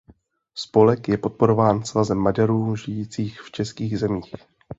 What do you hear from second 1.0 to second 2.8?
je podporován Svazem Maďarů